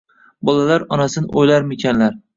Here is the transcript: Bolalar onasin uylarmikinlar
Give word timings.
Bolalar 0.49 0.85
onasin 0.97 1.27
uylarmikinlar 1.43 2.17